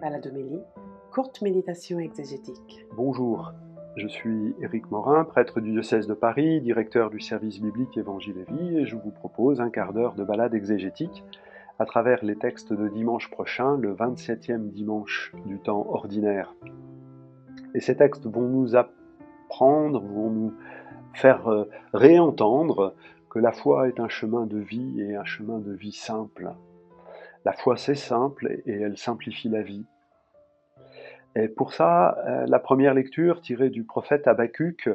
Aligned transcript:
Baladomélie, 0.00 0.62
courte 1.12 1.42
méditation 1.42 1.98
exégétique. 1.98 2.86
Bonjour, 2.96 3.52
je 3.96 4.08
suis 4.08 4.54
Éric 4.62 4.90
Morin, 4.90 5.24
prêtre 5.24 5.60
du 5.60 5.72
diocèse 5.72 6.06
de 6.06 6.14
Paris, 6.14 6.62
directeur 6.62 7.10
du 7.10 7.20
service 7.20 7.60
biblique 7.60 7.98
Évangile 7.98 8.36
et 8.38 8.50
Vie, 8.50 8.78
et 8.78 8.86
je 8.86 8.96
vous 8.96 9.10
propose 9.10 9.60
un 9.60 9.68
quart 9.68 9.92
d'heure 9.92 10.14
de 10.14 10.24
balade 10.24 10.54
exégétique 10.54 11.22
à 11.78 11.84
travers 11.84 12.24
les 12.24 12.36
textes 12.36 12.72
de 12.72 12.88
dimanche 12.88 13.30
prochain, 13.30 13.76
le 13.76 13.94
27e 13.94 14.70
dimanche 14.70 15.34
du 15.44 15.58
temps 15.58 15.86
ordinaire. 15.90 16.54
Et 17.74 17.80
ces 17.80 17.96
textes 17.96 18.26
vont 18.26 18.48
nous 18.48 18.76
apprendre, 18.76 20.00
vont 20.00 20.30
nous 20.30 20.54
faire 21.12 21.46
euh, 21.48 21.68
réentendre 21.92 22.94
que 23.28 23.38
la 23.38 23.52
foi 23.52 23.88
est 23.88 24.00
un 24.00 24.08
chemin 24.08 24.46
de 24.46 24.58
vie 24.58 25.02
et 25.02 25.16
un 25.16 25.24
chemin 25.24 25.58
de 25.58 25.72
vie 25.72 25.92
simple. 25.92 26.54
La 27.44 27.52
foi, 27.52 27.76
c'est 27.76 27.94
simple 27.94 28.60
et 28.66 28.72
elle 28.72 28.98
simplifie 28.98 29.48
la 29.48 29.62
vie. 29.62 29.86
Et 31.36 31.48
pour 31.48 31.72
ça, 31.72 32.18
euh, 32.26 32.46
la 32.46 32.58
première 32.58 32.94
lecture 32.94 33.40
tirée 33.40 33.70
du 33.70 33.84
prophète 33.84 34.26
Habacuc 34.26 34.88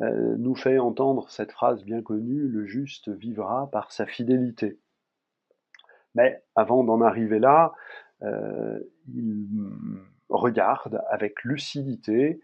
euh, 0.00 0.36
nous 0.38 0.54
fait 0.54 0.78
entendre 0.78 1.28
cette 1.28 1.52
phrase 1.52 1.84
bien 1.84 2.02
connue, 2.02 2.48
le 2.48 2.66
juste 2.66 3.10
vivra 3.10 3.68
par 3.70 3.92
sa 3.92 4.06
fidélité. 4.06 4.78
Mais 6.14 6.42
avant 6.54 6.84
d'en 6.84 7.00
arriver 7.00 7.38
là, 7.38 7.72
euh, 8.22 8.78
il 9.12 9.46
regarde 10.28 11.02
avec 11.10 11.42
lucidité 11.44 12.40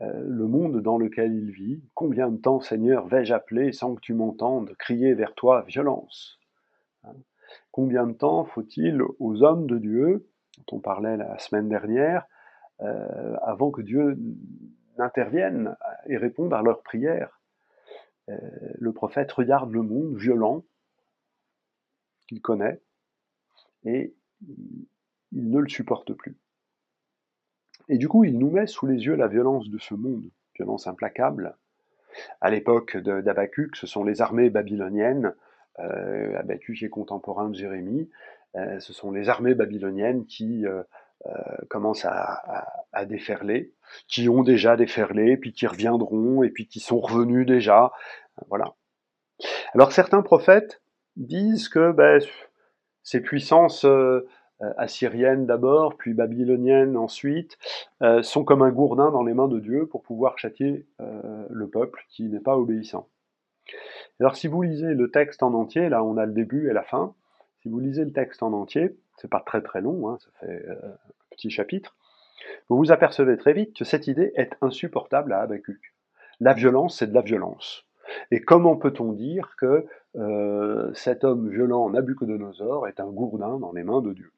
le 0.00 0.46
monde 0.46 0.80
dans 0.80 0.96
lequel 0.96 1.34
il 1.34 1.50
vit. 1.50 1.82
Combien 1.94 2.30
de 2.30 2.36
temps, 2.36 2.60
Seigneur, 2.60 3.08
vais-je 3.08 3.34
appeler 3.34 3.72
sans 3.72 3.96
que 3.96 4.00
tu 4.00 4.14
m'entendes 4.14 4.72
crier 4.78 5.12
vers 5.12 5.34
toi 5.34 5.62
violence? 5.62 6.38
Combien 7.78 8.08
de 8.08 8.12
temps 8.12 8.44
faut-il 8.44 9.00
aux 9.20 9.44
hommes 9.44 9.68
de 9.68 9.78
Dieu, 9.78 10.28
dont 10.56 10.78
on 10.78 10.80
parlait 10.80 11.16
la 11.16 11.38
semaine 11.38 11.68
dernière, 11.68 12.26
euh, 12.80 13.36
avant 13.40 13.70
que 13.70 13.82
Dieu 13.82 14.18
n'intervienne 14.98 15.76
et 16.06 16.16
réponde 16.16 16.52
à 16.52 16.60
leurs 16.60 16.82
prières? 16.82 17.40
Euh, 18.30 18.36
Le 18.80 18.92
prophète 18.92 19.30
regarde 19.30 19.70
le 19.70 19.82
monde 19.82 20.16
violent 20.16 20.64
qu'il 22.26 22.42
connaît 22.42 22.82
et 23.84 24.12
il 25.30 25.48
ne 25.48 25.60
le 25.60 25.68
supporte 25.68 26.12
plus. 26.14 26.36
Et 27.88 27.96
du 27.96 28.08
coup, 28.08 28.24
il 28.24 28.40
nous 28.40 28.50
met 28.50 28.66
sous 28.66 28.86
les 28.86 29.04
yeux 29.04 29.14
la 29.14 29.28
violence 29.28 29.70
de 29.70 29.78
ce 29.78 29.94
monde, 29.94 30.28
violence 30.56 30.88
implacable. 30.88 31.56
À 32.40 32.50
l'époque 32.50 32.96
d'Abacuc, 32.96 33.76
ce 33.76 33.86
sont 33.86 34.02
les 34.02 34.20
armées 34.20 34.50
babyloniennes 34.50 35.32
euh, 35.80 36.38
Habacuc 36.38 36.82
est 36.82 36.88
contemporain 36.88 37.48
de 37.48 37.54
Jérémie. 37.54 38.08
Euh, 38.56 38.80
ce 38.80 38.92
sont 38.92 39.10
les 39.10 39.28
armées 39.28 39.54
babyloniennes 39.54 40.26
qui 40.26 40.66
euh, 40.66 40.82
commencent 41.68 42.04
à, 42.04 43.04
déferler, 43.06 43.72
qui 44.08 44.28
ont 44.28 44.42
déjà 44.42 44.76
déferlé, 44.76 45.36
puis 45.36 45.52
qui 45.52 45.66
reviendront, 45.66 46.42
et 46.42 46.50
puis 46.50 46.66
qui 46.66 46.80
sont 46.80 47.00
revenus 47.00 47.46
déjà. 47.46 47.92
Voilà. 48.48 48.74
Alors 49.74 49.92
certains 49.92 50.22
prophètes 50.22 50.82
disent 51.16 51.68
que 51.68 51.92
ben, 51.92 52.20
ces 53.02 53.20
puissances 53.20 53.86
assyriennes 54.76 55.46
d'abord, 55.46 55.96
puis 55.96 56.14
babyloniennes 56.14 56.96
ensuite, 56.96 57.58
sont 58.22 58.44
comme 58.44 58.62
un 58.62 58.70
gourdin 58.70 59.10
dans 59.10 59.22
les 59.22 59.34
mains 59.34 59.48
de 59.48 59.60
Dieu 59.60 59.86
pour 59.86 60.02
pouvoir 60.02 60.38
châtier 60.38 60.86
le 60.98 61.68
peuple 61.68 62.04
qui 62.08 62.28
n'est 62.28 62.40
pas 62.40 62.56
obéissant. 62.56 63.08
Alors 64.20 64.36
si 64.36 64.48
vous 64.48 64.62
lisez 64.62 64.94
le 64.94 65.10
texte 65.10 65.42
en 65.42 65.54
entier, 65.54 65.88
là 65.88 66.02
on 66.02 66.16
a 66.16 66.26
le 66.26 66.32
début 66.32 66.68
et 66.68 66.72
la 66.72 66.82
fin, 66.82 67.14
si 67.62 67.68
vous 67.68 67.78
lisez 67.80 68.04
le 68.04 68.12
texte 68.12 68.42
en 68.42 68.52
entier, 68.52 68.96
c'est 69.16 69.30
pas 69.30 69.42
très 69.44 69.62
très 69.62 69.80
long, 69.80 70.08
hein, 70.08 70.18
ça 70.18 70.30
fait 70.40 70.66
euh, 70.68 70.74
un 70.74 71.30
petit 71.30 71.50
chapitre, 71.50 71.96
vous 72.68 72.76
vous 72.76 72.92
apercevez 72.92 73.36
très 73.36 73.52
vite 73.52 73.76
que 73.76 73.84
cette 73.84 74.06
idée 74.06 74.32
est 74.36 74.56
insupportable 74.60 75.32
à 75.32 75.40
Habacuc. 75.40 75.94
La 76.40 76.54
violence, 76.54 76.98
c'est 76.98 77.08
de 77.08 77.14
la 77.14 77.20
violence. 77.20 77.84
Et 78.30 78.40
comment 78.40 78.76
peut-on 78.76 79.12
dire 79.12 79.54
que 79.58 79.86
euh, 80.16 80.92
cet 80.94 81.24
homme 81.24 81.50
violent, 81.50 81.90
Nabucodonosor, 81.90 82.86
est 82.86 83.00
un 83.00 83.10
gourdin 83.10 83.58
dans 83.58 83.72
les 83.72 83.82
mains 83.82 84.00
de 84.00 84.12
Dieu? 84.12 84.32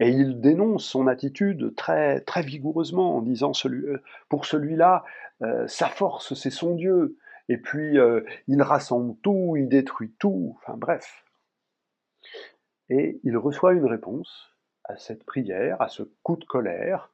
Et 0.00 0.08
il 0.08 0.40
dénonce 0.40 0.84
son 0.84 1.06
attitude 1.06 1.74
très, 1.76 2.20
très 2.22 2.42
vigoureusement 2.42 3.16
en 3.16 3.22
disant 3.22 3.52
euh, 3.66 4.02
pour 4.28 4.46
celui-là, 4.46 5.04
sa 5.66 5.88
force 5.88 6.32
c'est 6.32 6.50
son 6.50 6.74
Dieu, 6.74 7.18
et 7.48 7.58
puis 7.58 7.98
euh, 7.98 8.22
il 8.48 8.62
rassemble 8.62 9.16
tout, 9.22 9.54
il 9.56 9.68
détruit 9.68 10.12
tout, 10.18 10.56
enfin 10.58 10.76
bref. 10.76 11.24
Et 12.88 13.20
il 13.24 13.36
reçoit 13.36 13.72
une 13.72 13.86
réponse 13.86 14.56
à 14.84 14.96
cette 14.96 15.24
prière, 15.24 15.80
à 15.80 15.88
ce 15.88 16.02
coup 16.22 16.36
de 16.36 16.44
colère 16.44 17.12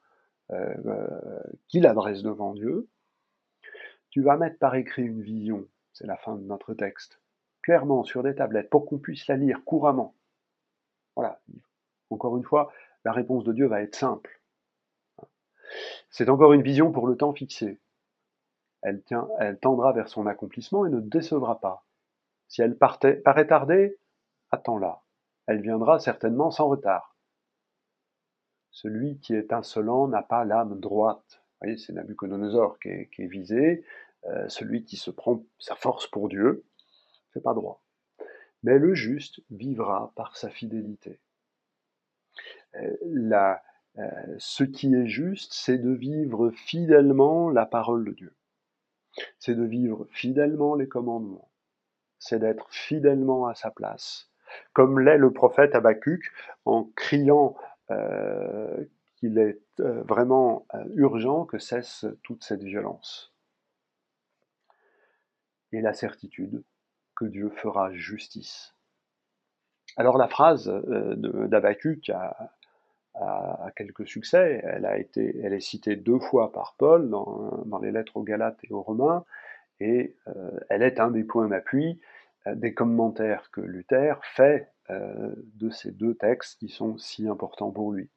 euh, 0.51 0.75
euh, 0.87 1.43
qu'il 1.69 1.87
adresse 1.87 2.23
devant 2.23 2.55
Dieu. 2.55 2.89
Tu 4.11 4.23
vas 4.23 4.37
mettre 4.37 4.59
par 4.59 4.75
écrit 4.75 5.03
une 5.03 5.23
vision, 5.23 5.67
c'est 5.93 6.07
la 6.07 6.17
fin 6.17 6.37
de 6.37 6.45
notre 6.45 6.75
texte, 6.75 7.21
clairement 7.63 8.05
sur 8.05 8.23
des 8.23 8.35
tablettes 8.35 8.69
pour 8.69 8.87
qu'on 8.87 8.99
puisse 8.99 9.27
la 9.27 9.37
lire 9.37 9.65
couramment. 9.65 10.15
Voilà, 11.17 11.41
encore 12.11 12.37
une 12.37 12.45
fois, 12.45 12.73
la 13.05 13.13
réponse 13.13 13.45
de 13.45 13.53
Dieu 13.53 13.67
va 13.67 13.83
être 13.83 13.97
simple. 13.97 14.41
C'est 16.11 16.29
encore 16.29 16.53
une 16.53 16.63
vision 16.63 16.93
pour 16.93 17.07
le 17.07 17.17
temps 17.17 17.33
fixé 17.33 17.81
elle, 18.83 19.59
tendra 19.61 19.93
vers 19.93 20.09
son 20.09 20.27
accomplissement 20.27 20.87
et 20.87 20.91
ne 20.91 21.01
décevra 21.01 21.61
pas. 21.61 21.85
Si 22.49 22.63
elle 22.63 22.77
partait, 22.77 23.15
paraît 23.15 23.47
tarder, 23.47 23.99
attends-la. 24.51 25.03
Elle 25.47 25.63
viendra 25.63 25.99
certainement 25.99 26.51
sans 26.51 26.69
retard. 26.69 27.17
Celui 28.71 29.19
qui 29.19 29.35
est 29.35 29.53
insolent 29.53 30.09
n'a 30.09 30.23
pas 30.23 30.45
l'âme 30.45 30.81
droite. 30.81 31.43
Vous 31.43 31.67
voyez, 31.67 31.77
c'est 31.77 31.93
Nabucodonosor 31.93 32.79
qui 32.81 32.89
est, 32.89 33.27
visé. 33.27 33.85
Euh, 34.25 34.49
celui 34.49 34.85
qui 34.85 34.97
se 34.97 35.11
prend 35.11 35.43
sa 35.59 35.75
force 35.77 36.07
pour 36.07 36.29
Dieu, 36.29 36.65
c'est 37.33 37.43
pas 37.43 37.55
droit. 37.55 37.83
Mais 38.63 38.79
le 38.79 38.95
juste 38.95 39.41
vivra 39.51 40.13
par 40.15 40.37
sa 40.37 40.49
fidélité. 40.49 41.21
Euh, 42.77 43.61
euh, 43.99 44.37
ce 44.39 44.65
qui 44.65 44.95
est 44.95 45.07
juste, 45.07 45.53
c'est 45.53 45.79
de 45.79 45.91
vivre 45.91 46.51
fidèlement 46.51 47.51
la 47.51 47.67
parole 47.67 48.05
de 48.05 48.13
Dieu 48.13 48.35
c'est 49.39 49.55
de 49.55 49.65
vivre 49.65 50.07
fidèlement 50.11 50.75
les 50.75 50.89
commandements, 50.89 51.51
c'est 52.19 52.39
d'être 52.39 52.69
fidèlement 52.71 53.47
à 53.47 53.55
sa 53.55 53.71
place, 53.71 54.31
comme 54.73 55.01
l'est 55.01 55.19
le 55.19 55.33
prophète 55.33 55.75
Habacuc 55.75 56.31
en 56.65 56.85
criant 56.97 57.57
euh, 57.91 58.85
qu'il 59.17 59.39
est 59.39 59.61
euh, 59.81 60.03
vraiment 60.03 60.67
euh, 60.75 60.85
urgent 60.95 61.45
que 61.45 61.59
cesse 61.59 62.07
toute 62.23 62.43
cette 62.43 62.63
violence. 62.63 63.33
Et 65.71 65.81
la 65.81 65.93
certitude 65.93 66.65
que 67.17 67.25
Dieu 67.25 67.51
fera 67.51 67.93
justice. 67.93 68.75
Alors 69.97 70.19
la 70.19 70.29
phrase 70.29 70.69
d'Habacuc 71.17 72.11
a, 72.11 72.53
a, 73.15 73.71
quelques 73.77 74.07
succès. 74.07 74.63
Elle, 74.65 75.53
est 75.53 75.61
citée 75.61 75.97
deux 75.97 76.19
fois 76.19 76.53
par 76.53 76.75
Paul 76.79 77.11
dans, 77.11 77.81
les 77.83 77.93
lettres 77.93 78.17
aux 78.17 78.23
Galates 78.23 78.59
et 78.65 78.73
aux 78.73 78.83
Romains, 78.83 79.25
et 79.81 80.17
euh, 80.29 80.51
elle 80.69 80.83
est 80.83 81.01
un 81.01 81.11
des 81.11 81.25
points 81.25 81.49
d'appui 81.49 82.01
euh, 82.47 82.55
des 82.55 82.75
commentaires 82.75 83.51
que 83.51 83.61
Luther 83.61 84.21
fait 84.23 84.71
euh, 84.91 85.35
de 85.55 85.71
ces 85.71 85.91
deux 85.91 86.15
textes 86.15 86.59
qui 86.59 86.69
sont 86.69 86.99
si 86.99 87.27
importants 87.29 87.71
pour 87.71 87.93
lui. 87.93 88.11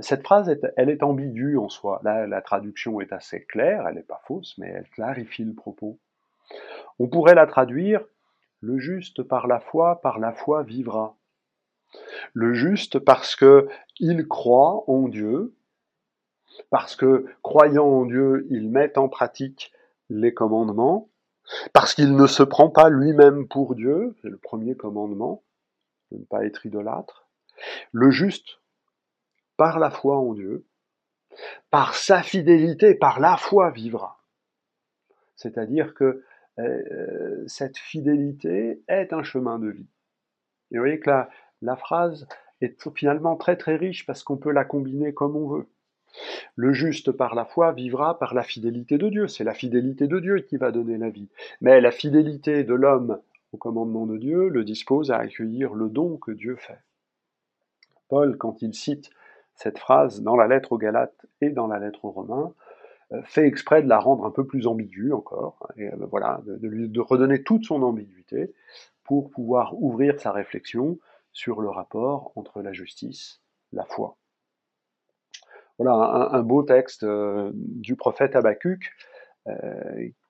Cette 0.00 0.22
phrase, 0.22 0.58
elle 0.78 0.88
est 0.88 1.02
ambiguë 1.02 1.58
en 1.58 1.68
soi. 1.68 2.00
Là, 2.02 2.26
la 2.26 2.40
traduction 2.40 3.02
est 3.02 3.12
assez 3.12 3.44
claire, 3.44 3.86
elle 3.86 3.96
n'est 3.96 4.02
pas 4.02 4.22
fausse, 4.24 4.56
mais 4.56 4.68
elle 4.68 4.88
clarifie 4.88 5.44
le 5.44 5.52
propos. 5.52 5.98
On 6.98 7.08
pourrait 7.08 7.34
la 7.34 7.46
traduire 7.46 8.02
Le 8.60 8.78
juste 8.78 9.22
par 9.22 9.46
la 9.46 9.60
foi, 9.60 10.00
par 10.00 10.18
la 10.18 10.32
foi 10.32 10.62
vivra. 10.62 11.16
Le 12.32 12.54
juste 12.54 12.98
parce 12.98 13.36
que 13.36 13.68
il 13.98 14.26
croit 14.26 14.84
en 14.88 15.08
Dieu, 15.08 15.54
parce 16.70 16.96
que 16.96 17.26
croyant 17.42 17.86
en 17.86 18.04
Dieu, 18.04 18.46
il 18.50 18.70
met 18.70 18.98
en 18.98 19.08
pratique 19.08 19.72
les 20.08 20.34
commandements, 20.34 21.10
parce 21.72 21.94
qu'il 21.94 22.14
ne 22.14 22.26
se 22.26 22.42
prend 22.42 22.70
pas 22.70 22.88
lui-même 22.88 23.48
pour 23.48 23.74
Dieu, 23.74 24.14
c'est 24.22 24.28
le 24.28 24.36
premier 24.36 24.76
commandement, 24.76 25.42
de 26.10 26.18
ne 26.18 26.24
pas 26.24 26.44
être 26.44 26.66
idolâtre. 26.66 27.28
Le 27.92 28.10
juste, 28.10 28.60
par 29.56 29.78
la 29.78 29.90
foi 29.90 30.16
en 30.16 30.34
Dieu, 30.34 30.66
par 31.70 31.94
sa 31.94 32.22
fidélité, 32.22 32.94
par 32.94 33.20
la 33.20 33.36
foi 33.36 33.70
vivra. 33.70 34.20
C'est-à-dire 35.36 35.94
que 35.94 36.22
euh, 36.58 37.44
cette 37.46 37.78
fidélité 37.78 38.82
est 38.88 39.12
un 39.12 39.22
chemin 39.22 39.58
de 39.58 39.68
vie. 39.68 39.88
Et 40.70 40.76
vous 40.76 40.82
voyez 40.82 41.00
que 41.00 41.10
la 41.62 41.76
phrase 41.76 42.26
est 42.60 42.88
finalement 42.94 43.36
très 43.36 43.56
très 43.56 43.76
riche 43.76 44.06
parce 44.06 44.22
qu'on 44.22 44.36
peut 44.36 44.52
la 44.52 44.64
combiner 44.64 45.14
comme 45.14 45.36
on 45.36 45.48
veut. 45.48 45.66
Le 46.56 46.72
juste 46.72 47.10
par 47.10 47.34
la 47.34 47.44
foi 47.44 47.72
vivra 47.72 48.18
par 48.18 48.34
la 48.34 48.42
fidélité 48.42 48.98
de 48.98 49.08
Dieu. 49.08 49.28
C'est 49.28 49.44
la 49.44 49.54
fidélité 49.54 50.06
de 50.06 50.20
Dieu 50.20 50.40
qui 50.40 50.56
va 50.58 50.70
donner 50.70 50.98
la 50.98 51.08
vie. 51.08 51.28
Mais 51.60 51.80
la 51.80 51.90
fidélité 51.90 52.64
de 52.64 52.74
l'homme 52.74 53.18
au 53.52 53.56
commandement 53.56 54.06
de 54.06 54.18
Dieu 54.18 54.48
le 54.48 54.64
dispose 54.64 55.10
à 55.10 55.18
accueillir 55.18 55.74
le 55.74 55.88
don 55.88 56.16
que 56.18 56.32
Dieu 56.32 56.56
fait. 56.56 56.80
Paul, 58.08 58.36
quand 58.36 58.60
il 58.60 58.74
cite 58.74 59.10
cette 59.54 59.78
phrase 59.78 60.22
dans 60.22 60.36
la 60.36 60.48
lettre 60.48 60.72
aux 60.72 60.78
Galates 60.78 61.26
et 61.40 61.50
dans 61.50 61.66
la 61.66 61.78
lettre 61.78 62.04
aux 62.04 62.10
Romains, 62.10 62.52
euh, 63.12 63.22
fait 63.24 63.46
exprès 63.46 63.82
de 63.82 63.88
la 63.88 63.98
rendre 63.98 64.24
un 64.24 64.30
peu 64.30 64.46
plus 64.46 64.66
ambiguë 64.66 65.12
encore, 65.12 65.68
euh, 65.78 65.90
voilà, 66.10 66.40
de, 66.46 66.66
lui 66.66 66.90
redonner 66.98 67.42
toute 67.42 67.64
son 67.64 67.82
ambiguïté 67.82 68.52
pour 69.04 69.30
pouvoir 69.30 69.80
ouvrir 69.82 70.20
sa 70.20 70.32
réflexion 70.32 70.98
sur 71.32 71.60
le 71.60 71.70
rapport 71.70 72.32
entre 72.36 72.62
la 72.62 72.72
justice, 72.72 73.42
la 73.72 73.84
foi. 73.84 74.16
Voilà 75.78 75.94
un, 76.32 76.42
beau 76.42 76.62
texte 76.62 77.02
euh, 77.02 77.50
du 77.54 77.96
prophète 77.96 78.36
Habakkuk 78.36 78.92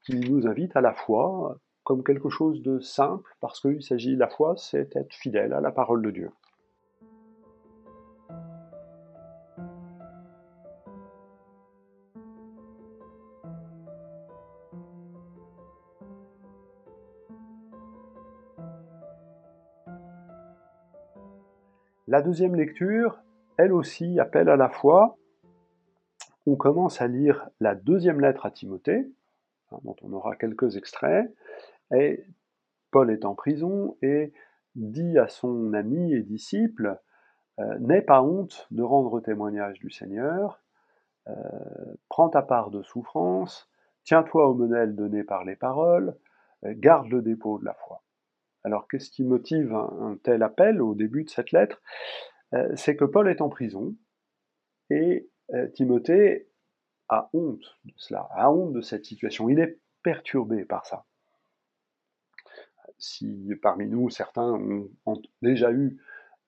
qui 0.06 0.18
nous 0.20 0.46
invite 0.46 0.74
à 0.76 0.80
la 0.80 0.94
foi 0.94 1.58
comme 1.84 2.04
quelque 2.04 2.28
chose 2.28 2.62
de 2.62 2.80
simple, 2.80 3.28
parce 3.40 3.60
qu'il 3.60 3.82
s'agit, 3.82 4.16
la 4.16 4.28
foi, 4.28 4.54
c'est 4.56 4.94
être 4.96 5.14
fidèle 5.14 5.52
à 5.52 5.60
la 5.60 5.72
parole 5.72 6.02
de 6.02 6.10
Dieu. 6.10 6.30
La 22.12 22.20
deuxième 22.20 22.56
lecture, 22.56 23.22
elle 23.56 23.72
aussi, 23.72 24.20
appelle 24.20 24.50
à 24.50 24.56
la 24.56 24.68
foi. 24.68 25.16
On 26.44 26.56
commence 26.56 27.00
à 27.00 27.06
lire 27.06 27.48
la 27.58 27.74
deuxième 27.74 28.20
lettre 28.20 28.44
à 28.44 28.50
Timothée, 28.50 29.10
hein, 29.70 29.78
dont 29.82 29.96
on 30.02 30.12
aura 30.12 30.36
quelques 30.36 30.76
extraits, 30.76 31.34
et 31.90 32.22
Paul 32.90 33.10
est 33.10 33.24
en 33.24 33.34
prison 33.34 33.96
et 34.02 34.34
dit 34.74 35.16
à 35.16 35.26
son 35.26 35.72
ami 35.72 36.12
et 36.12 36.20
disciple, 36.20 37.00
euh, 37.60 37.78
N'aie 37.78 38.02
pas 38.02 38.22
honte 38.22 38.68
de 38.70 38.82
rendre 38.82 39.18
témoignage 39.22 39.78
du 39.78 39.88
Seigneur, 39.88 40.60
euh, 41.28 41.32
prends 42.10 42.28
ta 42.28 42.42
part 42.42 42.68
de 42.68 42.82
souffrance, 42.82 43.70
tiens-toi 44.04 44.48
au 44.48 44.52
modèle 44.52 44.94
donné 44.94 45.24
par 45.24 45.46
les 45.46 45.56
paroles, 45.56 46.14
garde 46.62 47.08
le 47.08 47.22
dépôt 47.22 47.58
de 47.58 47.64
la 47.64 47.72
foi. 47.72 48.02
Alors 48.64 48.88
qu'est-ce 48.88 49.10
qui 49.10 49.24
motive 49.24 49.74
un, 49.74 50.18
tel 50.22 50.42
appel 50.42 50.80
au 50.80 50.94
début 50.94 51.24
de 51.24 51.30
cette 51.30 51.52
lettre? 51.52 51.80
Euh, 52.54 52.72
C'est 52.76 52.96
que 52.96 53.04
Paul 53.04 53.28
est 53.28 53.40
en 53.40 53.48
prison 53.48 53.94
et 54.90 55.28
euh, 55.54 55.68
Timothée 55.68 56.48
a 57.08 57.28
honte 57.32 57.78
de 57.84 57.92
cela, 57.96 58.28
a 58.32 58.50
honte 58.50 58.72
de 58.72 58.80
cette 58.80 59.04
situation. 59.04 59.48
Il 59.48 59.58
est 59.58 59.78
perturbé 60.02 60.64
par 60.64 60.86
ça. 60.86 61.04
Si 62.98 63.50
parmi 63.60 63.86
nous 63.86 64.10
certains 64.10 64.52
ont, 65.06 65.22
déjà 65.40 65.72
eu 65.72 65.98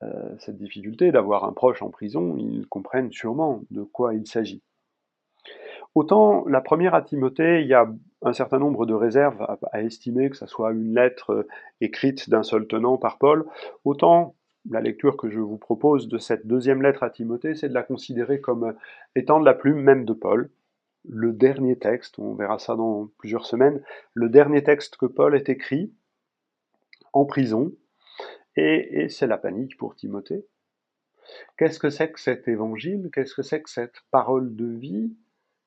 euh, 0.02 0.36
cette 0.38 0.56
difficulté 0.56 1.10
d'avoir 1.10 1.44
un 1.44 1.52
proche 1.52 1.82
en 1.82 1.90
prison, 1.90 2.36
ils 2.36 2.66
comprennent 2.68 3.12
sûrement 3.12 3.62
de 3.70 3.82
quoi 3.82 4.14
il 4.14 4.26
s'agit. 4.26 4.62
Autant 5.94 6.44
la 6.46 6.60
première 6.60 6.94
à 6.94 7.02
Timothée, 7.02 7.62
il 7.62 7.68
y 7.68 7.74
a 7.74 7.92
un 8.24 8.32
certain 8.32 8.58
nombre 8.58 8.86
de 8.86 8.94
réserves 8.94 9.46
à, 9.70 9.82
estimer 9.82 10.30
que 10.30 10.36
ce 10.36 10.46
soit 10.46 10.72
une 10.72 10.94
lettre 10.94 11.30
euh, 11.30 11.48
écrite 11.80 12.30
d'un 12.30 12.42
seul 12.42 12.66
tenant 12.66 12.96
par 12.96 13.18
Paul, 13.18 13.46
autant 13.84 14.34
la 14.70 14.80
lecture 14.80 15.18
que 15.18 15.28
je 15.28 15.40
vous 15.40 15.58
propose 15.58 16.08
de 16.08 16.16
cette 16.16 16.46
deuxième 16.46 16.82
lettre 16.82 17.02
à 17.02 17.10
Timothée, 17.10 17.54
c'est 17.54 17.68
de 17.68 17.74
la 17.74 17.82
considérer 17.82 18.40
comme 18.40 18.64
euh, 18.64 18.72
étant 19.14 19.38
de 19.38 19.44
la 19.44 19.54
plume 19.54 19.80
même 19.80 20.06
de 20.06 20.14
Paul. 20.14 20.50
Le 21.06 21.32
dernier 21.34 21.78
texte, 21.78 22.18
on 22.18 22.34
verra 22.34 22.58
ça 22.58 22.76
dans 22.76 23.10
plusieurs 23.18 23.44
semaines, 23.44 23.82
le 24.14 24.30
dernier 24.30 24.64
texte 24.64 24.96
que 24.96 25.06
Paul 25.06 25.36
ait 25.36 25.44
écrit 25.48 25.92
en 27.12 27.26
prison, 27.26 27.72
et 28.56 29.08
c'est 29.10 29.26
la 29.26 29.36
panique 29.36 29.76
pour 29.76 29.96
Timothée. 29.96 30.46
Qu'est-ce 31.58 31.78
que 31.78 31.90
c'est 31.90 32.12
que 32.12 32.20
cet 32.20 32.48
évangile? 32.48 33.10
Qu'est-ce 33.12 33.34
que 33.34 33.42
c'est 33.42 33.62
que 33.62 33.70
cette 33.70 34.00
parole 34.10 34.54
de 34.56 34.66
vie 34.66 35.14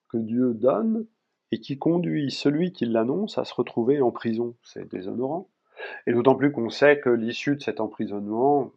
que 0.10 0.18
Dieu 0.18 0.54
donne? 0.54 1.06
Et 1.52 1.60
qui 1.60 1.78
conduit 1.78 2.32
celui 2.32 2.72
qui 2.72 2.86
l'annonce 2.86 3.38
à 3.38 3.46
se 3.46 3.54
retrouver 3.54 4.02
en 4.02 4.12
prison. 4.12 4.56
C'est 4.64 4.90
déshonorant. 4.90 5.50
Et 6.06 6.14
d'autant 6.14 6.36
plus 6.36 6.52
qu'on 6.52 6.70
sait 6.70 7.00
que 7.00 7.10
l'issue 7.10 7.56
de 7.56 7.62
cet 7.62 7.80
emprisonnement 7.80 8.72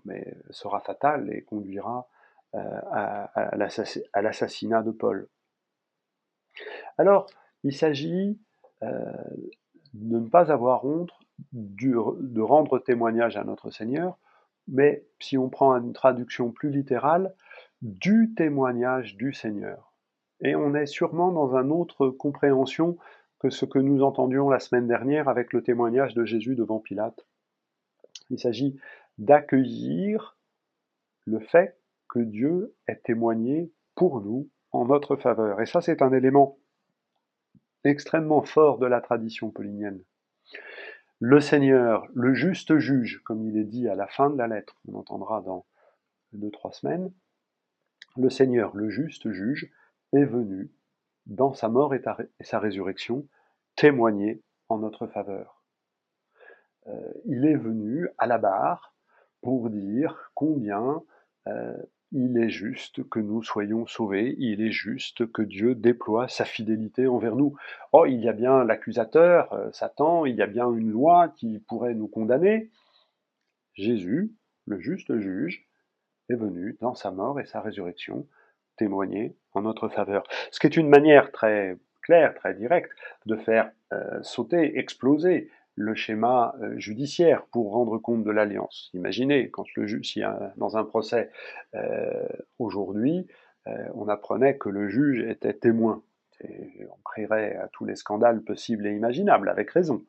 sera 0.50 0.80
fatale 0.80 1.32
et 1.32 1.42
conduira 1.42 2.08
euh, 2.54 2.80
à, 2.92 3.56
l'assassinat 4.20 4.82
de 4.82 4.90
Paul. 4.90 5.28
Alors, 6.98 7.26
il 7.64 7.74
s'agit 7.74 8.38
euh, 8.82 9.12
de 9.94 10.18
ne 10.18 10.28
pas 10.28 10.52
avoir 10.52 10.84
honte 10.84 11.12
de 11.52 12.40
rendre 12.40 12.78
témoignage 12.78 13.36
à 13.36 13.44
notre 13.44 13.70
Seigneur, 13.70 14.18
mais 14.68 15.04
si 15.20 15.38
on 15.38 15.48
prend 15.48 15.74
une 15.76 15.92
traduction 15.92 16.50
plus 16.50 16.70
littérale, 16.70 17.34
du 17.82 18.34
témoignage 18.36 19.16
du 19.16 19.32
Seigneur. 19.32 19.89
Et 20.42 20.54
on 20.54 20.74
est 20.74 20.86
sûrement 20.86 21.32
dans 21.32 21.56
une 21.56 21.70
autre 21.70 22.08
compréhension 22.08 22.96
que 23.38 23.50
ce 23.50 23.64
que 23.64 23.78
nous 23.78 24.02
entendions 24.02 24.48
la 24.48 24.60
semaine 24.60 24.86
dernière 24.86 25.28
avec 25.28 25.52
le 25.52 25.62
témoignage 25.62 26.14
de 26.14 26.24
Jésus 26.24 26.54
devant 26.54 26.78
Pilate. 26.78 27.26
Il 28.28 28.38
s'agit 28.38 28.78
d'accueillir 29.18 30.36
le 31.26 31.40
fait 31.40 31.78
que 32.08 32.20
Dieu 32.20 32.74
est 32.86 33.02
témoigné 33.04 33.72
pour 33.94 34.20
nous 34.20 34.48
en 34.72 34.86
notre 34.86 35.16
faveur. 35.16 35.60
Et 35.60 35.66
ça, 35.66 35.80
c'est 35.80 36.02
un 36.02 36.12
élément 36.12 36.58
extrêmement 37.84 38.42
fort 38.42 38.78
de 38.78 38.86
la 38.86 39.00
tradition 39.00 39.50
paulinienne. 39.50 40.02
Le 41.18 41.40
Seigneur, 41.40 42.06
le 42.14 42.34
juste 42.34 42.78
juge, 42.78 43.20
comme 43.24 43.46
il 43.46 43.58
est 43.58 43.64
dit 43.64 43.88
à 43.88 43.94
la 43.94 44.06
fin 44.06 44.30
de 44.30 44.38
la 44.38 44.48
lettre, 44.48 44.80
on 44.88 44.98
entendra 44.98 45.40
dans 45.42 45.66
deux, 46.32 46.50
trois 46.50 46.72
semaines, 46.72 47.12
le 48.16 48.30
Seigneur, 48.30 48.74
le 48.74 48.88
juste 48.88 49.30
juge, 49.30 49.70
est 50.12 50.24
venu, 50.24 50.70
dans 51.26 51.52
sa 51.52 51.68
mort 51.68 51.94
et, 51.94 52.02
sa 52.40 52.58
résurrection, 52.58 53.26
témoigner 53.76 54.42
en 54.68 54.78
notre 54.78 55.06
faveur. 55.06 55.62
Euh, 56.86 57.12
il 57.26 57.44
est 57.44 57.56
venu 57.56 58.08
à 58.18 58.26
la 58.26 58.38
barre 58.38 58.94
pour 59.42 59.70
dire 59.70 60.30
combien 60.34 61.02
euh, 61.46 61.76
il 62.12 62.36
est 62.38 62.50
juste 62.50 63.08
que 63.08 63.20
nous 63.20 63.42
soyons 63.42 63.86
sauvés, 63.86 64.34
il 64.38 64.60
est 64.62 64.72
juste 64.72 65.30
que 65.30 65.42
Dieu 65.42 65.76
déploie 65.76 66.26
sa 66.26 66.44
fidélité 66.44 67.06
envers 67.06 67.36
nous. 67.36 67.56
Oh, 67.92 68.04
il 68.04 68.20
y 68.20 68.28
a 68.28 68.32
bien 68.32 68.64
l'accusateur, 68.64 69.52
euh, 69.52 69.70
Satan, 69.72 70.26
il 70.26 70.34
y 70.34 70.42
a 70.42 70.46
bien 70.46 70.72
une 70.72 70.90
loi 70.90 71.28
qui 71.28 71.60
pourrait 71.60 71.94
nous 71.94 72.08
condamner. 72.08 72.70
Jésus, 73.74 74.34
le 74.66 74.80
juste 74.80 75.16
juge, 75.18 75.68
est 76.28 76.34
venu 76.34 76.76
dans 76.80 76.94
sa 76.94 77.12
mort 77.12 77.38
et 77.38 77.46
sa 77.46 77.60
résurrection 77.60 78.26
témoigner 78.80 79.36
en 79.52 79.62
notre 79.62 79.88
faveur. 79.88 80.22
Ce 80.50 80.58
qui 80.58 80.66
est 80.66 80.76
une 80.76 80.88
manière 80.88 81.30
très 81.32 81.76
claire, 82.02 82.34
très 82.34 82.54
directe 82.54 82.90
de 83.26 83.36
faire 83.36 83.70
euh, 83.92 84.22
sauter, 84.22 84.78
exploser 84.78 85.50
le 85.76 85.94
schéma 85.94 86.54
euh, 86.62 86.78
judiciaire 86.78 87.44
pour 87.52 87.72
rendre 87.72 87.98
compte 87.98 88.24
de 88.24 88.30
l'alliance. 88.30 88.90
Imaginez, 88.94 89.50
quand 89.50 89.66
le 89.76 89.86
juge, 89.86 90.08
si 90.08 90.22
dans 90.56 90.78
un 90.78 90.84
procès 90.84 91.30
euh, 91.74 92.26
aujourd'hui, 92.58 93.26
on 93.94 94.08
apprenait 94.08 94.56
que 94.56 94.70
le 94.70 94.88
juge 94.88 95.22
était 95.28 95.52
témoin. 95.52 96.02
on 96.42 96.98
crierait 97.04 97.54
à 97.56 97.68
tous 97.68 97.84
les 97.84 97.94
scandales 97.94 98.40
possibles 98.42 98.86
et 98.86 98.96
imaginables, 98.96 99.48
avec 99.50 99.70
raison. 99.70 100.02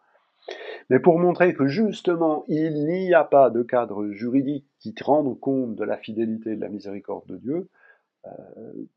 Mais 0.89 0.99
pour 0.99 1.19
montrer 1.19 1.53
que 1.53 1.67
justement, 1.67 2.45
il 2.47 2.85
n'y 2.85 3.13
a 3.13 3.25
pas 3.25 3.49
de 3.49 3.61
cadre 3.61 4.07
juridique 4.11 4.65
qui 4.79 4.95
rende 5.03 5.37
compte 5.39 5.75
de 5.75 5.83
la 5.83 5.97
fidélité 5.97 6.51
et 6.51 6.55
de 6.55 6.61
la 6.61 6.69
miséricorde 6.69 7.27
de 7.27 7.37
Dieu, 7.37 7.69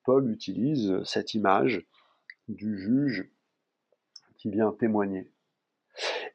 Paul 0.05 0.31
utilise 0.31 1.03
cette 1.05 1.35
image 1.35 1.85
du 2.49 2.79
juge 2.79 3.29
qui 4.37 4.51
vient 4.51 4.73
témoigner. 4.73 5.31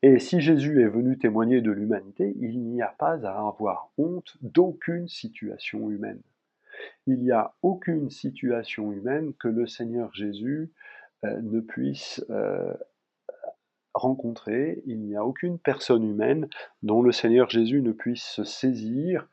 Et 0.01 0.19
si 0.19 0.39
Jésus 0.39 0.81
est 0.81 0.88
venu 0.88 1.17
témoigner 1.17 1.62
de 1.62 1.72
l'humanité, 1.72 2.34
il 2.39 2.60
n'y 2.62 2.81
a 2.81 2.96
pas 2.98 3.25
à 3.25 3.48
avoir 3.48 3.91
honte 3.98 4.38
d'aucune 4.41 5.08
situation 5.08 5.89
humaine. 5.89 6.22
Il 7.08 7.19
n'y 7.19 7.31
a 7.31 7.53
aucune 7.62 8.10
situation 8.10 8.93
humaine 8.93 9.34
que 9.34 9.50
le 9.50 9.67
Seigneur 9.67 10.13
Jésus 10.13 10.72
euh, 11.25 11.41
ne 11.41 11.60
puisse 11.60 12.24
euh, 12.29 12.74
rencontrer, 13.93 14.81
il 14.86 15.01
n'y 15.01 15.17
a 15.17 15.25
aucune 15.25 15.60
personne 15.60 16.05
humaine 16.10 16.48
dont 16.84 17.01
le 17.01 17.12
Seigneur 17.12 17.50
Jésus 17.50 17.81
ne 17.81 17.91
puisse 17.91 18.24
se 18.24 18.46
saisir 18.46 19.27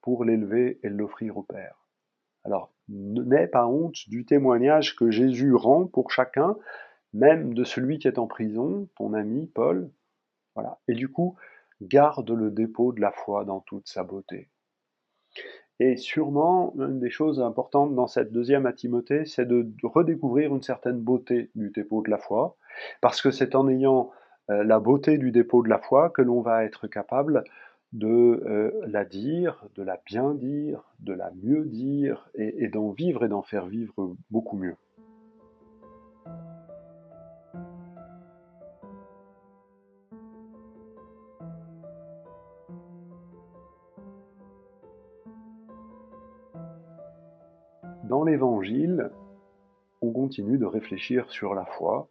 pour 0.00 0.24
l'élever 0.24 0.78
et 0.84 0.88
l'offrir 0.88 1.36
au 1.36 1.42
Père. 1.42 1.88
Alors, 2.44 2.72
n'aie 2.88 3.48
pas 3.48 3.66
honte 3.66 4.08
du 4.08 4.24
témoignage 4.24 4.96
que 4.96 5.10
Jésus 5.10 5.54
rend 5.54 5.86
pour 5.86 6.10
chacun, 6.10 6.56
même 7.12 7.54
de 7.54 7.64
celui 7.64 7.98
qui 7.98 8.08
est 8.08 8.18
en 8.18 8.26
prison, 8.26 8.88
ton 8.96 9.14
ami 9.14 9.46
Paul. 9.46 9.90
Voilà. 10.54 10.78
Et 10.88 10.94
du 10.94 11.08
coup, 11.08 11.36
garde 11.82 12.30
le 12.30 12.50
dépôt 12.50 12.92
de 12.92 13.00
la 13.00 13.10
foi 13.10 13.44
dans 13.44 13.60
toute 13.60 13.88
sa 13.88 14.04
beauté. 14.04 14.48
Et 15.78 15.96
sûrement, 15.96 16.74
une 16.76 17.00
des 17.00 17.10
choses 17.10 17.40
importantes 17.40 17.94
dans 17.94 18.06
cette 18.06 18.32
deuxième 18.32 18.64
à 18.64 18.72
Timothée, 18.72 19.26
c'est 19.26 19.44
de 19.44 19.68
redécouvrir 19.82 20.54
une 20.54 20.62
certaine 20.62 20.98
beauté 20.98 21.50
du 21.54 21.70
dépôt 21.70 22.02
de 22.02 22.10
la 22.10 22.18
foi, 22.18 22.56
parce 23.02 23.20
que 23.20 23.30
c'est 23.30 23.54
en 23.54 23.68
ayant 23.68 24.10
euh, 24.50 24.64
la 24.64 24.80
beauté 24.80 25.18
du 25.18 25.32
dépôt 25.32 25.62
de 25.62 25.68
la 25.68 25.78
foi 25.78 26.08
que 26.08 26.22
l'on 26.22 26.40
va 26.40 26.64
être 26.64 26.86
capable 26.86 27.44
de 27.92 28.06
euh, 28.08 28.70
la 28.86 29.04
dire, 29.04 29.64
de 29.74 29.82
la 29.82 30.00
bien 30.04 30.34
dire, 30.34 30.82
de 31.00 31.12
la 31.12 31.30
mieux 31.42 31.64
dire, 31.64 32.28
et, 32.34 32.68
d'en 32.68 32.90
vivre 32.90 33.24
et 33.24 33.28
d'en 33.28 33.42
faire 33.42 33.66
vivre 33.66 34.16
beaucoup 34.30 34.56
mieux. 34.56 34.76
Dans 48.04 48.24
l'Évangile, 48.24 49.10
on 50.00 50.12
continue 50.12 50.58
de 50.58 50.66
réfléchir 50.66 51.28
sur 51.30 51.54
la 51.54 51.64
foi, 51.64 52.08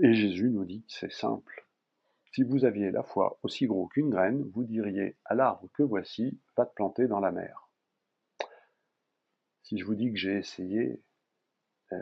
et 0.00 0.14
Jésus 0.14 0.50
nous 0.50 0.64
dit 0.64 0.82
que 0.82 0.92
c'est 0.92 1.12
simple. 1.12 1.66
Si 2.32 2.44
vous 2.44 2.64
aviez 2.64 2.90
la 2.90 3.02
foi 3.02 3.38
aussi 3.42 3.66
gros 3.66 3.88
qu'une 3.88 4.10
graine, 4.10 4.48
vous 4.52 4.64
diriez 4.64 5.16
à 5.24 5.34
l'arbre 5.34 5.68
que 5.74 5.82
voici, 5.82 6.38
va 6.56 6.64
te 6.64 6.74
planter 6.74 7.08
dans 7.08 7.20
la 7.20 7.32
mer. 7.32 7.68
Si 9.62 9.78
je 9.78 9.84
vous 9.84 9.94
dis 9.94 10.12
que 10.12 10.18
j'ai 10.18 10.36
essayé, 10.36 11.02
euh, 11.92 11.98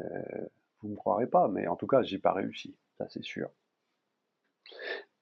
vous 0.80 0.88
ne 0.88 0.92
me 0.92 0.96
croirez 0.96 1.26
pas, 1.26 1.48
mais 1.48 1.66
en 1.66 1.76
tout 1.76 1.86
cas, 1.86 2.02
j'ai 2.02 2.18
pas 2.18 2.32
réussi, 2.32 2.76
ça 2.98 3.08
c'est 3.08 3.24
sûr. 3.24 3.50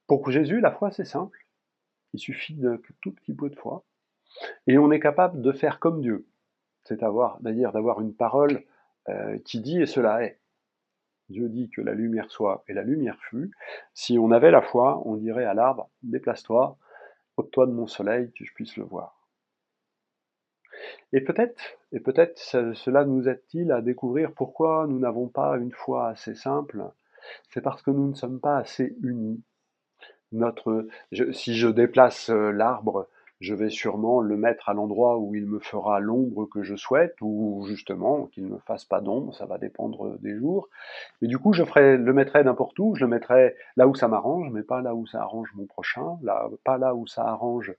Pour 0.06 0.28
Jésus, 0.30 0.60
la 0.60 0.72
foi 0.72 0.90
c'est 0.90 1.04
simple. 1.04 1.46
Il 2.12 2.20
suffit 2.20 2.54
d'un 2.54 2.78
tout 3.00 3.12
petit 3.12 3.34
peu 3.34 3.48
de 3.48 3.56
foi, 3.56 3.84
et 4.66 4.78
on 4.78 4.90
est 4.90 5.00
capable 5.00 5.40
de 5.40 5.52
faire 5.52 5.78
comme 5.78 6.00
Dieu, 6.00 6.26
c'est-à-dire 6.84 7.72
d'avoir 7.72 8.00
une 8.00 8.14
parole 8.14 8.64
euh, 9.08 9.38
qui 9.44 9.60
dit 9.60 9.80
et 9.80 9.86
cela 9.86 10.24
est. 10.24 10.40
Dieu 11.28 11.48
dit 11.48 11.68
que 11.70 11.80
la 11.80 11.94
lumière 11.94 12.30
soit 12.30 12.62
et 12.68 12.72
la 12.72 12.82
lumière 12.82 13.18
fut. 13.28 13.50
Si 13.94 14.18
on 14.18 14.30
avait 14.30 14.50
la 14.50 14.62
foi, 14.62 15.02
on 15.04 15.16
dirait 15.16 15.44
à 15.44 15.54
l'arbre, 15.54 15.90
déplace-toi, 16.02 16.78
ôte-toi 17.36 17.66
de 17.66 17.72
mon 17.72 17.86
soleil, 17.86 18.32
que 18.32 18.44
je 18.44 18.52
puisse 18.54 18.76
le 18.76 18.84
voir. 18.84 19.16
Et 21.12 21.20
peut-être, 21.20 21.60
et 21.92 22.00
peut-être 22.00 22.38
cela 22.38 23.04
nous 23.04 23.28
aide-t-il 23.28 23.72
à 23.72 23.80
découvrir 23.80 24.32
pourquoi 24.32 24.86
nous 24.88 24.98
n'avons 24.98 25.28
pas 25.28 25.56
une 25.56 25.72
foi 25.72 26.08
assez 26.08 26.34
simple. 26.34 26.84
C'est 27.50 27.60
parce 27.60 27.82
que 27.82 27.90
nous 27.90 28.08
ne 28.08 28.14
sommes 28.14 28.40
pas 28.40 28.58
assez 28.58 28.96
unis. 29.02 29.42
Notre, 30.32 30.86
si 31.32 31.54
je 31.54 31.68
déplace 31.68 32.30
euh, 32.30 32.50
l'arbre, 32.50 33.08
je 33.40 33.54
vais 33.54 33.68
sûrement 33.68 34.20
le 34.20 34.36
mettre 34.36 34.68
à 34.68 34.74
l'endroit 34.74 35.18
où 35.18 35.34
il 35.34 35.46
me 35.46 35.58
fera 35.58 36.00
l'ombre 36.00 36.46
que 36.46 36.62
je 36.62 36.74
souhaite, 36.74 37.16
ou 37.20 37.64
justement 37.66 38.26
qu'il 38.26 38.44
ne 38.44 38.54
me 38.54 38.58
fasse 38.58 38.84
pas 38.84 39.00
d'ombre, 39.00 39.34
ça 39.34 39.46
va 39.46 39.58
dépendre 39.58 40.18
des 40.20 40.34
jours. 40.34 40.68
Mais 41.20 41.28
du 41.28 41.38
coup, 41.38 41.52
je 41.52 41.62
le 41.62 42.12
mettrai 42.12 42.44
n'importe 42.44 42.78
où, 42.78 42.94
je 42.94 43.04
le 43.04 43.10
mettrai 43.10 43.54
là 43.76 43.86
où 43.88 43.94
ça 43.94 44.08
m'arrange, 44.08 44.50
mais 44.50 44.62
pas 44.62 44.80
là 44.80 44.94
où 44.94 45.06
ça 45.06 45.20
arrange 45.20 45.50
mon 45.54 45.66
prochain, 45.66 46.18
pas 46.64 46.78
là 46.78 46.94
où 46.94 47.06
ça 47.06 47.26
arrange 47.26 47.74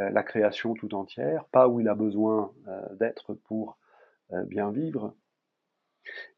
euh, 0.00 0.10
la 0.10 0.22
création 0.22 0.74
tout 0.74 0.94
entière, 0.94 1.44
pas 1.46 1.68
où 1.68 1.80
il 1.80 1.88
a 1.88 1.94
besoin 1.94 2.52
euh, 2.68 2.94
d'être 2.94 3.34
pour 3.34 3.78
euh, 4.32 4.44
bien 4.44 4.70
vivre. 4.70 5.14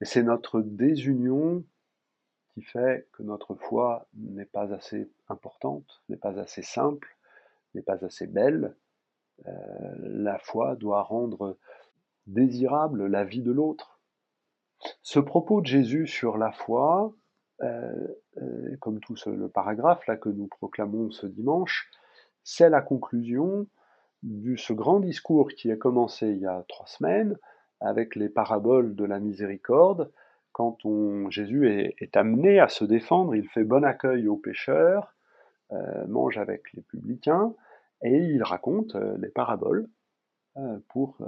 Et 0.01 0.05
c'est 0.05 0.23
notre 0.23 0.61
désunion 0.61 1.63
qui 2.55 2.63
fait 2.63 3.07
que 3.13 3.23
notre 3.23 3.55
foi 3.55 4.07
n'est 4.15 4.47
pas 4.47 4.73
assez 4.75 5.11
importante, 5.29 6.03
n'est 6.09 6.17
pas 6.17 6.39
assez 6.39 6.63
simple, 6.63 7.17
n'est 7.75 7.83
pas 7.83 8.05
assez 8.05 8.27
belle. 8.27 8.75
Euh, 9.47 9.53
la 9.99 10.39
foi 10.39 10.77
doit 10.77 11.03
rendre 11.03 11.57
désirable 12.27 13.07
la 13.07 13.25
vie 13.25 13.43
de 13.43 13.53
l'autre. 13.53 14.01
Ce 15.03 15.19
propos 15.19 15.61
de 15.61 15.67
Jésus 15.67 16.07
sur 16.07 16.39
la 16.39 16.53
foi, 16.53 17.15
euh, 17.63 18.09
euh, 18.39 18.77
comme 18.81 19.01
tout 19.01 19.15
le 19.27 19.49
paragraphe 19.49 20.07
là 20.07 20.17
que 20.17 20.29
nous 20.29 20.47
proclamons 20.47 21.11
ce 21.11 21.27
dimanche, 21.27 21.91
c'est 22.45 22.71
la 22.71 22.81
conclusion 22.81 23.67
de 24.23 24.57
ce 24.57 24.73
grand 24.73 25.01
discours 25.01 25.49
qui 25.51 25.71
a 25.71 25.77
commencé 25.77 26.29
il 26.29 26.39
y 26.39 26.47
a 26.47 26.65
trois 26.69 26.87
semaines 26.87 27.37
avec 27.81 28.15
les 28.15 28.29
paraboles 28.29 28.95
de 28.95 29.05
la 29.05 29.19
miséricorde. 29.19 30.13
Quand 30.53 30.79
Jésus 31.31 31.69
est, 31.69 32.17
amené 32.17 32.61
à 32.61 32.69
se 32.69 32.85
défendre, 32.85 33.35
il 33.35 33.49
fait 33.49 33.65
bon 33.65 33.85
accueil 33.85 34.29
aux 34.29 34.37
pécheurs, 34.37 35.12
mange 36.07 36.39
avec 36.39 36.73
les 36.75 36.83
publicains, 36.83 37.55
et 38.03 38.17
il 38.17 38.43
raconte 38.43 38.95
euh, 38.97 39.17
les 39.19 39.29
paraboles 39.29 39.89
euh, 40.57 40.79
pour, 40.89 41.19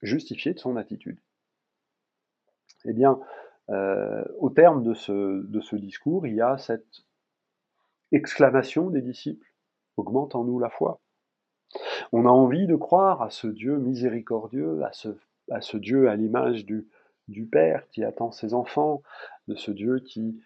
justifier 0.00 0.54
de 0.54 0.58
son 0.58 0.76
attitude. 0.76 1.20
Eh 2.86 2.94
bien, 2.94 3.20
au 3.68 4.50
terme 4.50 4.82
de 4.82 4.94
ce, 4.94 5.76
discours, 5.76 6.26
il 6.26 6.34
y 6.34 6.40
a 6.40 6.56
cette 6.56 7.02
exclamation 8.10 8.88
des 8.88 9.02
disciples, 9.02 9.46
augmente 9.98 10.34
en 10.34 10.44
nous 10.44 10.58
la 10.58 10.70
foi. 10.70 10.98
On 12.10 12.24
a 12.24 12.30
envie 12.30 12.66
de 12.66 12.74
croire 12.74 13.20
à 13.20 13.28
ce 13.28 13.46
Dieu 13.46 13.76
miséricordieux, 13.76 14.82
à 14.82 14.92
ce, 15.60 15.76
Dieu 15.76 16.08
à 16.08 16.16
l'image 16.16 16.64
du, 16.64 16.88
du 17.28 17.44
Père 17.44 17.86
qui 17.90 18.02
attend 18.02 18.32
ses 18.32 18.54
enfants, 18.54 19.02
de 19.46 19.54
ce 19.54 19.70
Dieu 19.70 20.00
qui 20.00 20.40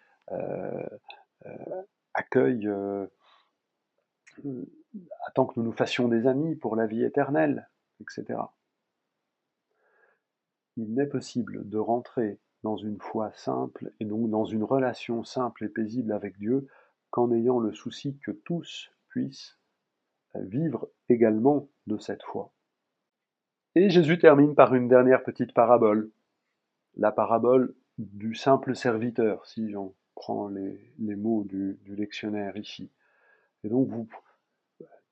accueille, 2.16 2.66
euh, 2.66 3.06
que 4.42 5.52
nous 5.56 5.62
nous 5.62 5.72
fassions 5.72 6.08
des 6.08 6.26
amis 6.26 6.56
pour 6.56 6.74
la 6.74 6.86
vie 6.86 7.04
éternelle, 7.04 7.68
etc. 8.00 8.40
Il 10.76 10.94
n'est 10.94 11.06
possible 11.06 11.68
de 11.68 11.78
rentrer 11.78 12.38
dans 12.62 12.76
une 12.76 13.00
foi 13.00 13.32
simple 13.32 13.92
et 14.00 14.04
donc 14.04 14.28
dans 14.30 14.44
une 14.44 14.64
relation 14.64 15.24
simple 15.24 15.64
et 15.64 15.68
paisible 15.68 16.12
avec 16.12 16.38
Dieu 16.38 16.66
qu'en 17.10 17.30
ayant 17.32 17.60
le 17.60 17.72
souci 17.72 18.18
que 18.18 18.32
tous 18.32 18.90
puissent 19.08 19.58
vivre 20.34 20.88
également 21.08 21.68
de 21.86 21.98
cette 21.98 22.22
foi. 22.22 22.52
Et 23.74 23.90
Jésus 23.90 24.18
termine 24.18 24.54
par 24.54 24.74
une 24.74 24.88
dernière 24.88 25.22
petite 25.22 25.52
parabole, 25.52 26.10
la 26.96 27.12
parabole 27.12 27.74
du 27.98 28.34
simple 28.34 28.74
serviteur, 28.74 29.46
si 29.46 29.70
j'en 29.70 29.94
prend 30.16 30.48
les, 30.48 30.92
mots 30.98 31.44
du, 31.44 31.78
lectionnaire 31.86 32.56
ici. 32.56 32.90
Et 33.62 33.68
donc, 33.68 33.88
vous 33.88 34.08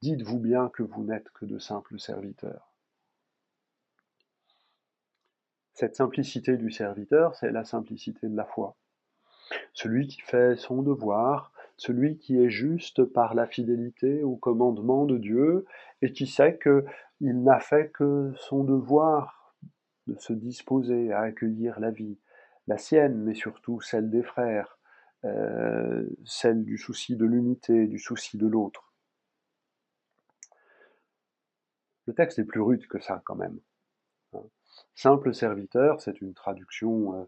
dites-vous 0.02 0.40
bien 0.40 0.68
que 0.70 0.82
vous 0.82 1.04
n'êtes 1.04 1.30
que 1.30 1.44
de 1.44 1.58
simples 1.58 2.00
serviteurs. 2.00 2.74
Cette 5.74 5.94
simplicité 5.94 6.56
du 6.56 6.70
serviteur, 6.70 7.34
c'est 7.36 7.52
la 7.52 7.64
simplicité 7.64 8.28
de 8.28 8.36
la 8.36 8.44
foi. 8.44 8.76
Celui 9.72 10.08
qui 10.08 10.20
fait 10.20 10.56
son 10.56 10.82
devoir, 10.82 11.52
celui 11.76 12.16
qui 12.16 12.38
est 12.38 12.50
juste 12.50 13.04
par 13.04 13.34
la 13.34 13.46
fidélité 13.46 14.22
au 14.22 14.36
commandement 14.36 15.04
de 15.04 15.18
Dieu 15.18 15.66
et 16.00 16.12
qui 16.12 16.26
sait 16.26 16.58
qu'il 16.58 17.42
n'a 17.42 17.60
fait 17.60 17.90
que 17.90 18.32
son 18.36 18.64
devoir 18.64 19.54
de 20.06 20.16
se 20.18 20.32
disposer 20.32 21.12
à 21.12 21.20
accueillir 21.20 21.80
la 21.80 21.90
vie, 21.90 22.18
la 22.68 22.78
sienne, 22.78 23.18
mais 23.22 23.34
surtout 23.34 23.80
celle 23.80 24.10
des 24.10 24.22
frères, 24.22 24.78
euh, 25.24 26.06
celle 26.24 26.64
du 26.64 26.76
souci 26.76 27.16
de 27.16 27.24
l'unité, 27.24 27.86
du 27.86 27.98
souci 27.98 28.36
de 28.36 28.46
l'autre. 28.46 28.92
Le 32.06 32.12
texte 32.12 32.38
est 32.38 32.44
plus 32.44 32.60
rude 32.60 32.86
que 32.86 33.00
ça 33.00 33.22
quand 33.24 33.36
même. 33.36 33.58
Simple 34.94 35.32
serviteur, 35.32 36.00
c'est 36.00 36.20
une 36.20 36.34
traduction 36.34 37.14
euh, 37.14 37.24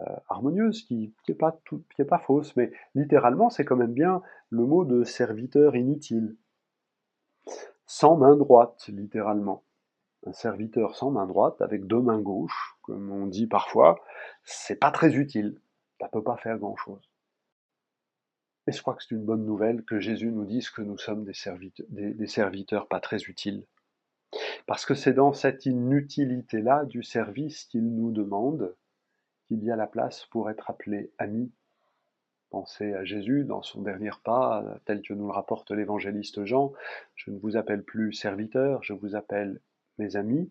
euh, 0.00 0.16
harmonieuse 0.28 0.82
qui 0.82 1.12
n'est 1.28 1.34
pas, 1.34 1.60
pas 2.08 2.18
fausse, 2.18 2.56
mais 2.56 2.72
littéralement 2.94 3.50
c'est 3.50 3.64
quand 3.64 3.76
même 3.76 3.92
bien 3.92 4.22
le 4.50 4.64
mot 4.64 4.84
de 4.84 5.04
serviteur 5.04 5.76
inutile. 5.76 6.36
Sans 7.86 8.16
main 8.16 8.36
droite, 8.36 8.86
littéralement. 8.88 9.64
Un 10.26 10.32
serviteur 10.32 10.96
sans 10.96 11.10
main 11.10 11.26
droite, 11.26 11.60
avec 11.60 11.86
deux 11.86 12.00
mains 12.00 12.20
gauches, 12.20 12.78
comme 12.80 13.10
on 13.10 13.26
dit 13.26 13.46
parfois, 13.46 14.02
c'est 14.44 14.76
pas 14.76 14.90
très 14.90 15.14
utile. 15.16 15.60
Ça 16.00 16.08
peut 16.08 16.22
pas 16.22 16.38
faire 16.38 16.58
grand 16.58 16.76
chose. 16.76 17.13
Et 18.66 18.72
je 18.72 18.80
crois 18.80 18.94
que 18.94 19.02
c'est 19.02 19.14
une 19.14 19.24
bonne 19.24 19.44
nouvelle 19.44 19.84
que 19.84 20.00
Jésus 20.00 20.30
nous 20.30 20.46
dise 20.46 20.70
que 20.70 20.82
nous 20.82 20.96
sommes 20.96 21.24
des 21.24 22.26
serviteurs, 22.26 22.88
pas 22.88 23.00
très 23.00 23.22
utiles. 23.24 23.66
Parce 24.66 24.86
que 24.86 24.94
c'est 24.94 25.12
dans 25.12 25.32
cette 25.32 25.66
inutilité-là 25.66 26.84
du 26.86 27.02
service 27.02 27.64
qu'il 27.64 27.94
nous 27.94 28.10
demande 28.10 28.74
qu'il 29.46 29.62
y 29.62 29.70
a 29.70 29.76
la 29.76 29.86
place 29.86 30.24
pour 30.26 30.48
être 30.48 30.70
appelé 30.70 31.12
ami. 31.18 31.52
Pensez 32.48 32.94
à 32.94 33.04
Jésus 33.04 33.44
dans 33.44 33.62
son 33.62 33.82
dernier 33.82 34.12
pas, 34.22 34.64
tel 34.86 35.02
que 35.02 35.12
nous 35.12 35.26
le 35.26 35.32
rapporte 35.32 35.70
l'évangéliste 35.70 36.44
Jean. 36.44 36.72
Je 37.14 37.30
ne 37.30 37.38
vous 37.38 37.56
appelle 37.56 37.84
plus 37.84 38.12
serviteur, 38.12 38.82
je 38.82 38.94
vous 38.94 39.14
appelle 39.14 39.60
mes 39.98 40.16
amis, 40.16 40.50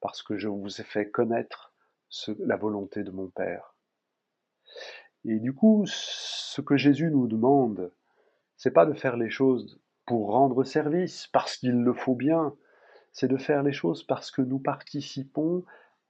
parce 0.00 0.22
que 0.22 0.38
je 0.38 0.48
vous 0.48 0.80
ai 0.80 0.84
fait 0.84 1.10
connaître 1.10 1.74
la 2.38 2.56
volonté 2.56 3.04
de 3.04 3.10
mon 3.10 3.28
Père. 3.28 3.74
Et 5.24 5.38
du 5.38 5.52
coup, 5.52 5.84
ce 5.86 6.60
que 6.60 6.76
Jésus 6.76 7.10
nous 7.10 7.26
demande, 7.26 7.92
c'est 8.56 8.70
pas 8.70 8.86
de 8.86 8.94
faire 8.94 9.16
les 9.16 9.30
choses 9.30 9.80
pour 10.06 10.32
rendre 10.32 10.64
service, 10.64 11.28
parce 11.32 11.56
qu'il 11.56 11.82
le 11.82 11.92
faut 11.92 12.14
bien, 12.14 12.54
c'est 13.12 13.28
de 13.28 13.36
faire 13.36 13.62
les 13.62 13.72
choses 13.72 14.02
parce 14.02 14.30
que 14.30 14.42
nous 14.42 14.58
participons 14.58 15.64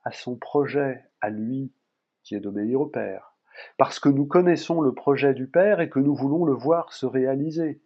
à 0.04 0.12
son 0.12 0.36
projet, 0.36 1.04
à 1.20 1.30
lui, 1.30 1.72
qui 2.22 2.34
est 2.34 2.40
d'obéir 2.40 2.80
au 2.80 2.86
Père, 2.86 3.34
parce 3.76 3.98
que 3.98 4.08
nous 4.08 4.26
connaissons 4.26 4.80
le 4.80 4.94
projet 4.94 5.34
du 5.34 5.46
Père 5.46 5.80
et 5.80 5.90
que 5.90 5.98
nous 5.98 6.14
voulons 6.14 6.44
le 6.44 6.54
voir 6.54 6.92
se 6.92 7.06
réaliser. 7.06 7.82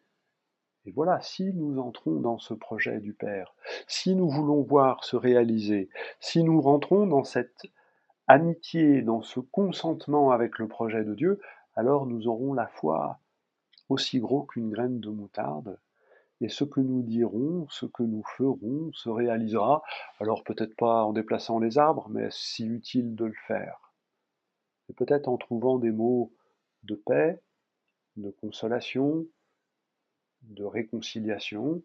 Et 0.87 0.93
voilà, 0.93 1.21
si 1.21 1.53
nous 1.55 1.79
entrons 1.79 2.21
dans 2.21 2.39
ce 2.39 2.53
projet 2.53 3.01
du 3.01 3.15
Père, 3.15 3.55
si 3.87 4.15
nous 4.15 4.29
voulons 4.29 4.63
voir 4.63 5.03
se 5.05 5.17
réaliser, 5.17 5.89
si 6.21 6.45
nous 6.45 6.61
rentrons 6.61 7.07
dans 7.07 7.25
cette 7.25 7.65
amitié, 8.27 9.03
dans 9.03 9.23
ce 9.23 9.41
consentement 9.41 10.31
avec 10.31 10.59
le 10.59 10.69
projet 10.69 11.05
de 11.05 11.15
Dieu, 11.15 11.41
alors 11.77 12.07
nous 12.07 12.29
aurons 12.29 12.53
la 12.55 12.67
foi 12.67 13.19
aussi 13.89 14.19
gros 14.19 14.45
qu'une 14.45 14.71
graine 14.71 15.01
de 15.01 15.11
moutarde, 15.11 15.79
et 16.41 16.49
ce 16.49 16.65
que 16.65 16.81
nous 16.81 17.03
dirons, 17.03 17.67
ce 17.71 17.87
que 17.87 18.03
nous 18.03 18.25
ferons 18.37 18.93
se 18.93 19.09
réalisera, 19.09 19.83
alors 20.21 20.43
peut-être 20.43 20.75
pas 20.77 21.05
en 21.05 21.13
déplaçant 21.13 21.59
les 21.59 21.79
arbres, 21.79 22.09
mais 22.11 22.29
si 22.31 22.67
utile 22.67 23.15
de 23.15 23.27
le 23.27 23.37
faire. 23.47 23.93
Et 24.89 24.93
peut-être 24.93 25.29
en 25.29 25.37
trouvant 25.37 25.79
des 25.79 25.93
mots 25.93 26.33
de 26.83 26.95
paix, 26.95 27.41
de 28.17 28.31
consolation, 28.31 29.27
de 30.43 30.65
réconciliation, 30.65 31.83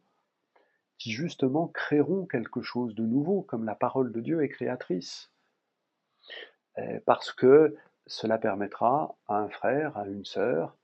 qui 0.98 1.12
justement 1.12 1.67
créeront 1.67 2.25
quelque 2.25 2.62
chose 2.62 2.93
de 2.96 3.05
nouveau, 3.05 3.41
comme 3.41 3.63
la 3.63 3.75
parole 3.75 4.12
de 4.12 4.19
Dieu 4.19 4.43
est 4.43 4.50
créatrice. 4.50 5.31
Parce 7.06 7.32
que 7.32 7.76
cela 8.08 8.38
permettra 8.38 9.16
à 9.28 9.38
un 9.38 9.50
frère, 9.50 9.98
à 9.98 10.08
une 10.08 10.26
sœur, 10.26 10.76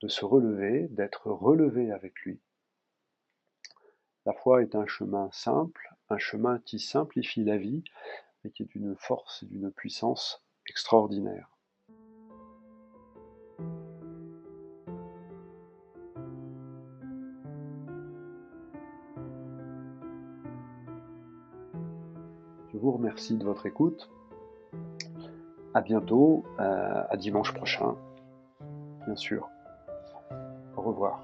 de 0.00 0.08
se 0.08 0.24
relever, 0.24 0.88
d'être 0.88 1.30
relevé 1.30 1.92
avec 1.92 2.18
lui. 2.20 2.40
La 4.24 4.32
foi 4.32 4.62
est 4.62 4.74
un 4.74 4.86
chemin 4.86 5.28
simple, 5.32 5.94
un 6.08 6.18
chemin 6.18 6.60
qui 6.60 6.78
simplifie 6.78 7.44
la 7.44 7.56
vie, 7.56 7.82
mais 8.42 8.50
qui 8.50 8.62
est 8.62 8.66
d'une 8.66 8.96
force 8.96 9.42
et 9.42 9.46
d'une 9.46 9.72
puissance 9.72 10.44
extraordinaire. 10.68 11.48
Je 22.72 22.78
vous 22.78 22.92
remercie 22.92 23.36
de 23.36 23.44
votre 23.44 23.66
écoute. 23.66 24.10
À 25.74 25.80
bientôt, 25.80 26.44
euh, 26.60 27.02
à 27.08 27.16
dimanche 27.16 27.52
prochain, 27.54 27.94
bien 29.06 29.16
sûr. 29.16 29.48
Au 30.76 30.82
revoir. 30.82 31.22